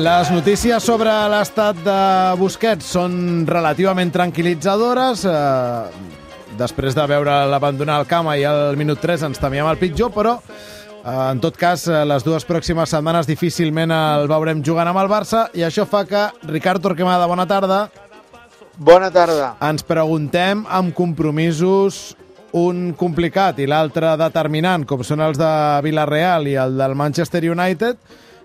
[0.00, 1.94] Les notícies sobre l'estat de
[2.40, 5.26] Busquets són relativament tranquil·litzadores.
[5.28, 10.08] Eh, després de veure l'abandonar el camp i al minut 3 ens temíem el pitjor,
[10.14, 15.02] però eh, en tot cas, eh, les dues pròximes setmanes difícilment el veurem jugant amb
[15.02, 17.84] el Barça i això fa que, Ricard Torquemada, bona tarda.
[18.80, 19.58] Bona tarda.
[19.60, 22.14] Ens preguntem amb compromisos
[22.56, 25.52] un complicat i l'altre determinant, com són els de
[25.84, 28.00] Villarreal i el del Manchester United,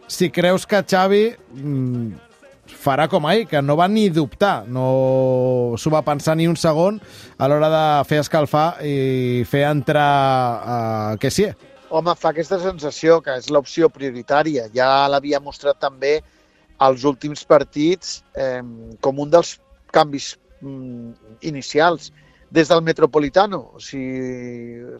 [0.07, 2.27] si creus que Xavi mm,
[2.67, 6.99] farà com ahir, que no va ni dubtar, no s'ho va pensar ni un segon
[7.37, 11.49] a l'hora de fer escalfar i fer entrar que sí.
[11.89, 14.67] Home, fa aquesta sensació que és l'opció prioritària.
[14.73, 16.17] Ja l'havia mostrat també
[16.83, 18.61] als últims partits eh,
[19.01, 19.55] com un dels
[19.95, 22.11] canvis mm, inicials
[22.51, 23.79] des del Metropolitano.
[23.79, 24.03] Si,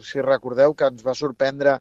[0.04, 1.78] si recordeu que ens va sorprendre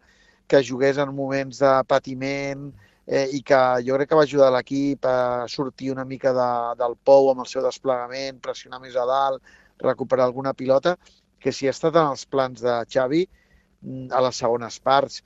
[0.48, 5.06] que jugués en moments de patiment eh, i que jo crec que va ajudar l'equip
[5.08, 9.42] a sortir una mica de, del pou amb el seu desplegament, pressionar més a dalt,
[9.80, 10.98] recuperar alguna pilota,
[11.40, 15.22] que si ha estat en els plans de Xavi mm, a les segones parts.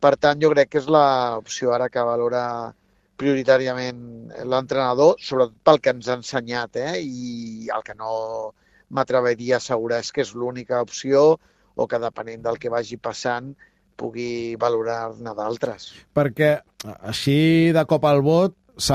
[0.00, 2.72] Per tant, jo crec que és l'opció ara que valora
[3.20, 7.00] prioritàriament l'entrenador, sobretot pel que ens ha ensenyat, eh?
[7.00, 8.52] i el que no
[8.96, 11.36] m'atreviria a assegurar és que és l'única opció
[11.76, 13.52] o que depenent del que vagi passant
[13.96, 15.90] pugui valorar-ne d'altres.
[16.16, 16.56] Perquè
[17.00, 18.92] així de cop al vot se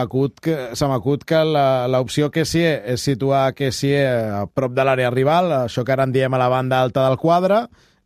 [0.87, 1.41] m'acut que
[1.89, 6.05] l'opció que sí és situar que sí a prop de l'àrea rival, això que ara
[6.05, 7.65] en diem a la banda alta del quadre,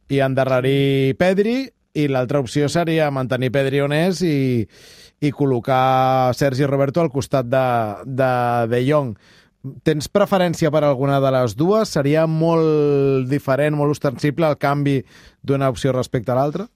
[0.10, 4.66] i endarrerir Pedri, i l'altra opció seria mantenir Pedri on és i,
[5.24, 7.66] i col·locar Sergi Roberto al costat de,
[8.06, 8.32] de,
[8.72, 9.16] de Jong.
[9.84, 11.90] Tens preferència per alguna de les dues?
[11.96, 15.00] Seria molt diferent, molt ostensible el canvi
[15.42, 16.68] d'una opció respecte a l'altra?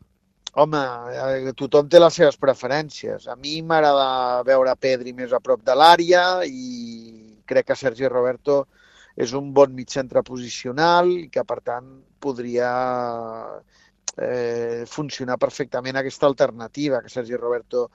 [0.57, 0.79] Home,
[1.13, 3.27] eh, tothom té les seves preferències.
[3.29, 8.63] A mi m'agrada veure Pedri més a prop de l'àrea i crec que Sergi Roberto
[9.15, 11.89] és un bon mig centre posicional i que, per tant,
[12.19, 12.71] podria
[14.17, 17.89] eh, funcionar perfectament aquesta alternativa, que Sergi Roberto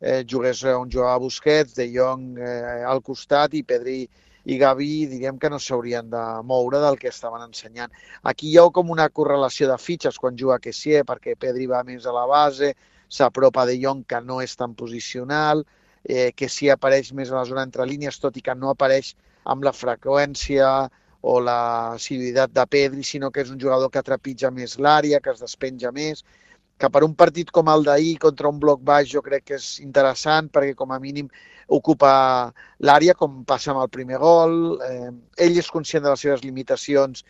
[0.00, 4.04] eh, jugués on jugava Busquets, De Jong eh, al costat i Pedri
[4.46, 7.94] i Gavi diríem que no s'haurien de moure del que estaven ensenyant.
[8.22, 12.06] Aquí hi ha com una correlació de fitxes quan juga Kessier, perquè Pedri va més
[12.06, 12.74] a la base,
[13.08, 15.64] s'apropa de Jong, que no és tan posicional,
[16.04, 19.16] eh, que sí apareix més a la zona entre línies, tot i que no apareix
[19.44, 20.70] amb la freqüència
[21.26, 21.60] o la
[21.96, 25.90] assiduïtat de Pedri, sinó que és un jugador que trepitja més l'àrea, que es despenja
[25.90, 26.22] més,
[26.78, 29.68] que per un partit com el d'ahir contra un bloc baix jo crec que és
[29.80, 31.28] interessant perquè com a mínim
[31.72, 32.52] ocupa
[32.84, 34.76] l'àrea com passa amb el primer gol.
[34.84, 35.10] Eh,
[35.46, 37.24] ell és conscient de les seves limitacions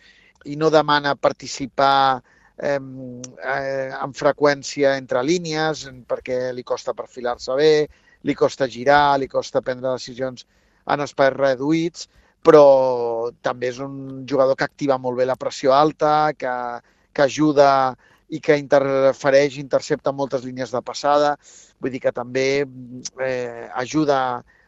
[0.45, 2.19] i no demana participar
[2.57, 7.71] eh, eh, amb freqüència entre línies perquè li costa perfilar-se bé,
[8.27, 10.45] li costa girar, li costa prendre decisions
[10.87, 12.07] en espais reduïts,
[12.43, 16.53] però també és un jugador que activa molt bé la pressió alta, que,
[17.13, 17.95] que ajuda
[18.29, 21.35] i que interfereix, intercepta moltes línies de passada,
[21.79, 24.17] vull dir que també eh, ajuda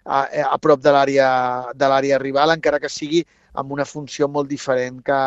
[0.06, 3.26] a, a prop de l'àrea rival, encara que sigui
[3.60, 5.20] amb una funció molt diferent que,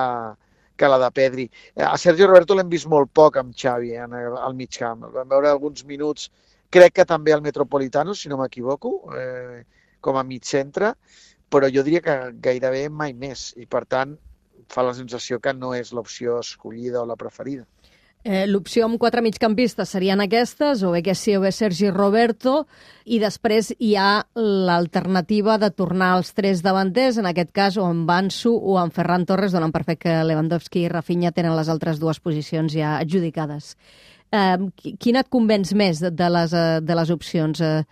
[0.76, 1.48] que la de Pedri.
[1.75, 5.04] Eh, a Sergio Roberto l'hem vist molt poc amb Xavi en el, al mig camp.
[5.09, 6.31] El vam veure alguns minuts,
[6.72, 9.62] crec que també al Metropolitano, si no m'equivoco, eh,
[10.00, 10.94] com a mig centre,
[11.53, 14.16] però jo diria que gairebé mai més i per tant
[14.72, 17.66] fa la sensació que no és l'opció escollida o la preferida.
[18.22, 22.68] Eh, L'opció amb quatre migcampistes serien aquestes, o bé que sí o Sergi Roberto,
[23.04, 28.06] i després hi ha l'alternativa de tornar als tres davanters, en aquest cas o amb
[28.06, 31.98] Bansu o amb Ferran Torres, donant per fet que Lewandowski i Rafinha tenen les altres
[31.98, 33.74] dues posicions ja adjudicades.
[34.30, 34.56] Eh,
[35.02, 37.58] quina et convenç més de, de, les, eh, de les opcions?
[37.60, 37.82] Eh,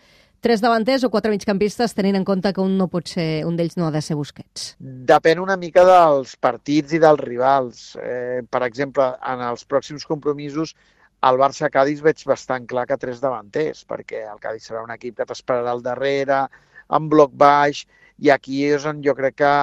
[0.41, 3.77] tres davanters o quatre migcampistes tenint en compte que un no pot ser, un d'ells
[3.79, 4.75] no ha de ser Busquets?
[4.81, 7.85] Depèn una mica dels partits i dels rivals.
[8.01, 10.75] Eh, per exemple, en els pròxims compromisos
[11.21, 15.29] al Barça-Cádiz veig bastant clar que tres davanters, perquè el Cádiz serà un equip que
[15.29, 16.47] t'esperarà al darrere,
[16.89, 17.85] amb bloc baix,
[18.21, 19.55] i aquí és on jo crec que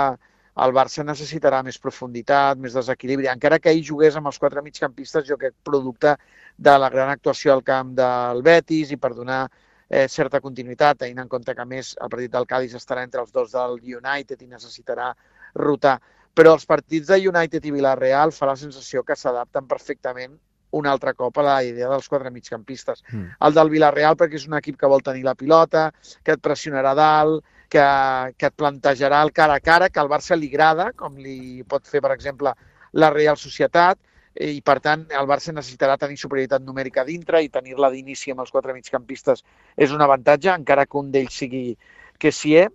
[0.66, 3.30] el Barça necessitarà més profunditat, més desequilibri.
[3.30, 6.16] Encara que ell jugués amb els quatre migcampistes, jo crec producte
[6.58, 9.46] de la gran actuació al camp del Betis i per donar
[9.90, 13.32] eh, certa continuïtat, tenint en compte que més el partit del Cádiz estarà entre els
[13.32, 15.14] dos del United i necessitarà
[15.56, 16.00] rotar.
[16.38, 20.36] però els partits de United i Villarreal fa la sensació que s'adapten perfectament
[20.70, 23.04] un altre cop a la idea dels quatre migcampistes.
[23.12, 23.32] Mm.
[23.48, 25.92] El del Villarreal perquè és un equip que vol tenir la pilota,
[26.24, 27.86] que et pressionarà dalt, que,
[28.38, 31.88] que et plantejarà el cara a cara, que al Barça li agrada, com li pot
[31.88, 32.54] fer, per exemple,
[32.94, 34.00] la Real Societat,
[34.40, 38.52] i per tant el Barça necessitarà tenir superioritat numèrica dintre i tenir-la d'inici amb els
[38.54, 39.44] quatre migcampistes
[39.76, 41.78] és un avantatge, encara que un d'ells sigui
[42.20, 42.68] que sí, eh?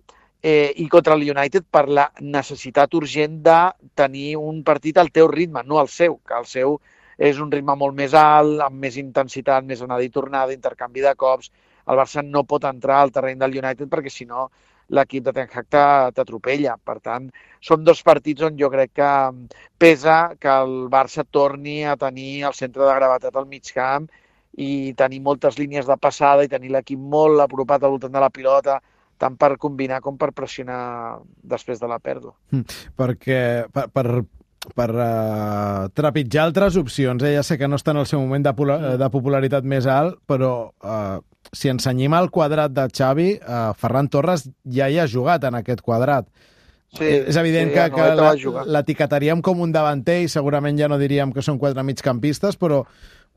[0.43, 3.59] eh, i contra el United per la necessitat urgent de
[3.95, 6.79] tenir un partit al teu ritme, no al seu, que el seu
[7.17, 11.15] és un ritme molt més alt, amb més intensitat, més anada i tornada, intercanvi de
[11.15, 11.51] cops.
[11.87, 14.49] El Barça no pot entrar al terreny del United perquè si no
[14.89, 15.69] l'equip de Ten Hag
[16.15, 16.75] t'atropella.
[16.83, 17.29] Per tant,
[17.61, 19.11] són dos partits on jo crec que
[19.79, 24.09] pesa que el Barça torni a tenir el centre de gravetat al mig camp
[24.57, 28.29] i tenir moltes línies de passada i tenir l'equip molt apropat al voltant de la
[28.29, 28.79] pilota,
[29.17, 32.35] tant per combinar com per pressionar després de la pèrdua.
[32.51, 33.39] Mm, perquè
[33.73, 34.07] per, per
[34.71, 37.23] per uh, trepitjar altres opcions.
[37.23, 37.35] Eh?
[37.35, 38.95] Ja sé que no està en el seu moment de, mm.
[39.01, 41.19] de popularitat més alt, però uh,
[41.51, 45.83] si ensenyim el quadrat de Xavi, uh, Ferran Torres ja hi ha jugat en aquest
[45.83, 46.29] quadrat.
[46.93, 51.33] Sí, és evident sí, que, que l'etiquetaríem com un davanter i segurament ja no diríem
[51.33, 52.83] que són quatre migcampistes, però,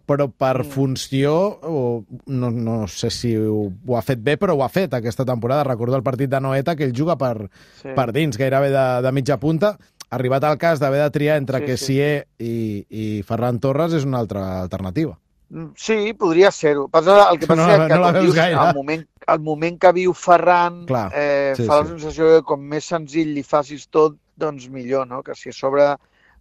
[0.07, 0.71] però per mm.
[0.77, 1.33] funció,
[1.65, 1.83] o,
[2.29, 5.65] no, no sé si ho, ho ha fet bé, però ho ha fet aquesta temporada.
[5.67, 7.49] Recordo el partit de Noeta, que ell juga per,
[7.81, 7.97] sí.
[7.97, 9.75] per dins, gairebé de, de mitja punta
[10.11, 12.49] arribat al cas d'haver de triar entre sí, Kessié sí.
[12.49, 12.57] i,
[12.89, 15.17] i Ferran Torres és una altra alternativa.
[15.51, 16.89] Mm, sí, podria ser-ho.
[16.93, 20.85] El que passa no, és que, no dius, el moment, el moment que viu Ferran
[20.91, 21.83] Clar, eh, sí, fa sí.
[21.83, 25.23] la sensació que com més senzill li facis tot, doncs millor, no?
[25.27, 25.95] Que si a sobre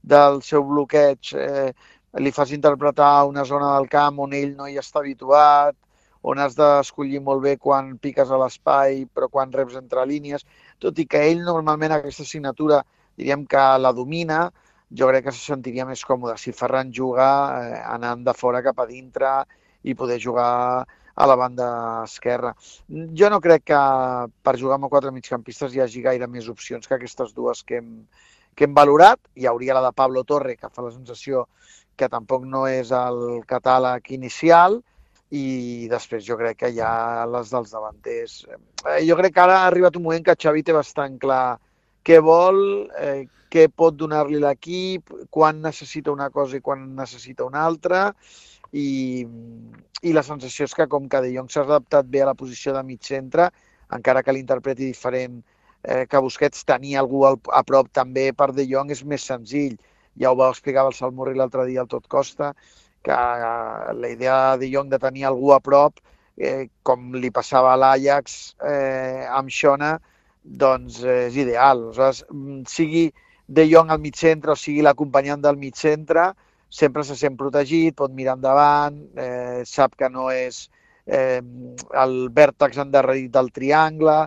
[0.05, 1.71] del seu bloqueig eh,
[2.21, 5.75] li fas interpretar una zona del camp on ell no hi està habituat,
[6.25, 10.45] on has d'escollir molt bé quan piques a l'espai, però quan reps entre línies,
[10.81, 12.81] tot i que ell normalment aquesta assignatura
[13.17, 14.49] diríem que la domina,
[14.91, 17.27] jo crec que se sentiria més còmode si Ferran juga
[17.61, 19.31] eh, anant de fora cap a dintre
[19.83, 20.85] i poder jugar
[21.15, 21.67] a la banda
[22.03, 22.53] esquerra.
[22.89, 23.81] Jo no crec que
[24.43, 27.91] per jugar amb quatre migcampistes hi hagi gaire més opcions que aquestes dues que hem,
[28.55, 29.21] que hem valorat.
[29.35, 31.47] Hi hauria la de Pablo Torre, que fa la sensació
[31.95, 34.81] que tampoc no és el catàleg inicial,
[35.31, 38.41] i després jo crec que hi ha les dels davanters.
[38.51, 41.57] Eh, jo crec que ara ha arribat un moment que Xavi té bastant clar
[42.05, 42.59] què vol,
[43.01, 48.09] eh, què pot donar-li l'equip, quan necessita una cosa i quan necessita una altra,
[48.75, 49.25] i,
[50.03, 52.73] i la sensació és que com que De Jong s'ha adaptat bé a la posició
[52.75, 53.49] de mig centre,
[53.95, 55.41] encara que l'interpreti diferent
[55.83, 59.77] eh, que Busquets, tenir algú al, a prop també per De Jong és més senzill.
[60.19, 62.53] Ja ho va explicar el Salmurri l'altre dia al Tot Costa,
[63.05, 66.01] que eh, la idea de De Jong de tenir algú a prop,
[66.37, 69.95] eh, com li passava a l'Ajax eh, amb Xona,
[70.45, 71.87] doncs eh, és ideal.
[71.89, 73.11] Aleshores, mm, sigui
[73.47, 76.31] De Jong al mig centre o sigui l'acompanyant del mig centre,
[76.69, 80.65] sempre se sent protegit, pot mirar endavant, eh, sap que no és
[81.05, 81.41] eh,
[81.93, 84.17] el vèrtex endarrerit del triangle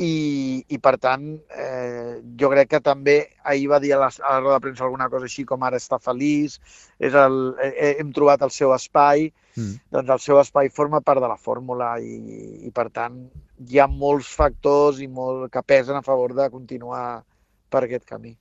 [0.00, 4.34] i, i per tant, eh, jo crec que també ahir va dir a la, a
[4.36, 6.58] la roda de premsa alguna cosa així com ara està feliç,
[7.00, 9.74] és el, eh, hem trobat el seu espai, mm.
[9.96, 12.16] doncs el seu espai forma part de la fórmula i,
[12.68, 13.18] i per tant
[13.66, 17.24] hi ha molts factors i molt, que pesen a favor de continuar
[17.72, 18.36] per aquest camí.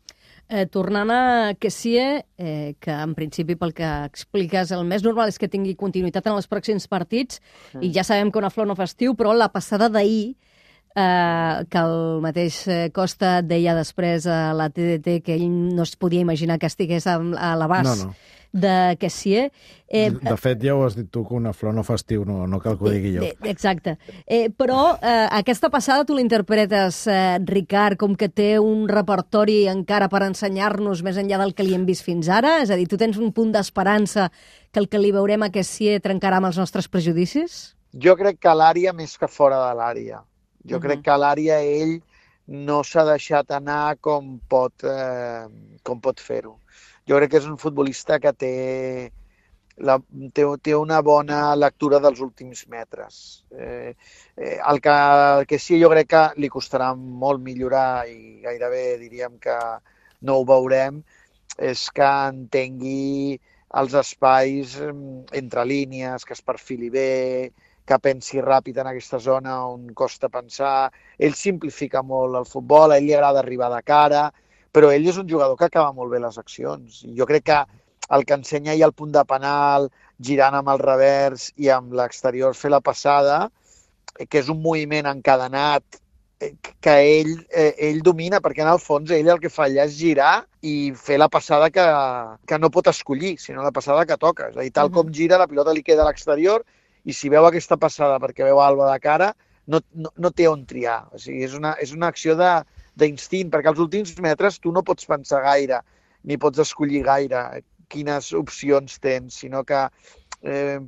[0.45, 5.39] Eh, tornant a Kessie, eh, que en principi pel que expliques el més normal és
[5.41, 7.41] que tingui continuïtat en els pròxims partits,
[7.74, 7.81] mm.
[7.81, 10.36] i ja sabem que una flor no fa estiu, però la passada d'ahir,
[10.95, 15.95] eh, que el mateix eh, Costa deia després a la TDT que ell no es
[15.95, 19.51] podia imaginar que estigués a, a l'abast no, no de Cassier.
[19.87, 22.45] Eh, de fet, ja ho has dit tu, que una flor no fa estiu, no,
[22.47, 23.27] no cal que ho digui jo.
[23.51, 23.97] Exacte.
[24.25, 30.07] Eh, però eh, aquesta passada tu l'interpretes, eh, Ricard, com que té un repertori encara
[30.11, 32.61] per ensenyar-nos més enllà del que li hem vist fins ara?
[32.63, 34.29] És a dir, tu tens un punt d'esperança
[34.71, 37.75] que el que li veurem a Cassier trencarà amb els nostres prejudicis?
[37.91, 40.23] Jo crec que l'àrea més que fora de l'àrea.
[40.65, 40.86] Jo uh -huh.
[40.88, 42.01] crec que l'àrea ell
[42.48, 45.48] no s'ha deixat anar com pot, eh,
[45.84, 46.60] com pot fer-ho
[47.07, 48.53] jo crec que és un futbolista que té,
[49.88, 49.98] la,
[50.34, 53.45] té, té una bona lectura dels últims metres.
[53.51, 53.93] Eh,
[54.38, 54.95] eh, el, que,
[55.39, 59.57] el que sí jo crec que li costarà molt millorar i gairebé diríem que
[60.25, 61.03] no ho veurem,
[61.62, 63.38] és que entengui
[63.75, 64.74] els espais
[65.36, 67.51] entre línies, que es perfili bé,
[67.86, 70.92] que pensi ràpid en aquesta zona on costa pensar.
[71.18, 74.27] Ell simplifica molt el futbol, a ell li agrada arribar de cara,
[74.74, 77.04] però ell és un jugador que acaba molt bé les accions.
[77.18, 77.60] Jo crec que
[78.15, 79.89] el que ensenya ahir el punt de penal,
[80.22, 83.46] girant amb el revers i amb l'exterior fer la passada,
[84.30, 86.01] que és un moviment encadenat
[86.84, 89.96] que ell, eh, ell domina, perquè en el fons ell el que fa allà és
[89.98, 91.86] girar i fer la passada que,
[92.46, 94.50] que no pot escollir, sinó la passada que toca.
[94.51, 96.65] És a dir, tal com gira, la pilota li queda a l'exterior
[97.05, 99.31] i si veu aquesta passada perquè veu Alba de cara,
[99.67, 101.05] no, no, no té on triar.
[101.13, 105.07] O sigui, és una, és una acció d'instint, perquè als últims metres tu no pots
[105.09, 105.81] pensar gaire,
[106.25, 107.45] ni pots escollir gaire
[107.89, 109.85] quines opcions tens, sinó que
[110.41, 110.79] eh,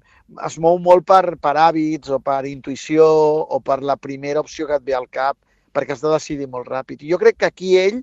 [0.45, 4.77] es mou molt per, per hàbits o per intuïció o per la primera opció que
[4.79, 5.37] et ve al cap,
[5.73, 7.03] perquè has de decidir molt ràpid.
[7.03, 8.01] I jo crec que aquí ell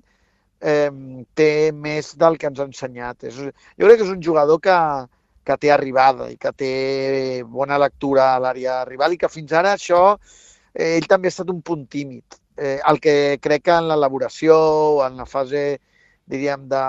[0.61, 0.91] eh,
[1.35, 3.27] té més del que ens ha ensenyat.
[3.27, 4.77] És, jo crec que és un jugador que,
[5.45, 6.71] que té arribada i que té
[7.45, 11.51] bona lectura a l'àrea rival i que fins ara això eh, ell també ha estat
[11.53, 12.39] un punt tímid.
[12.57, 14.55] Eh, el que crec que en l'elaboració,
[15.05, 15.65] en la fase,
[16.25, 16.83] diríem, de,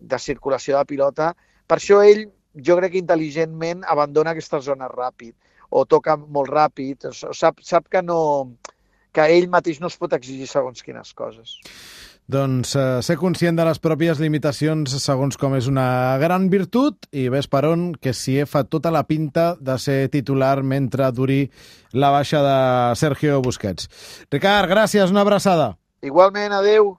[0.00, 1.32] de circulació de pilota,
[1.66, 2.26] per això ell,
[2.66, 5.34] jo crec que intel·ligentment abandona aquesta zona ràpid
[5.72, 8.18] o toca molt ràpid, o sap, sap que no,
[9.16, 11.56] que ell mateix no es pot exigir segons quines coses.
[12.30, 17.26] Doncs eh, ser conscient de les pròpies limitacions segons com és una gran virtut i
[17.32, 21.42] ves per on que si fa tota la pinta de ser titular mentre duri
[21.92, 22.56] la baixa de
[22.96, 23.90] Sergio Busquets.
[24.30, 25.74] Ricard, gràcies, una abraçada.
[26.02, 26.90] Igualment, adeu.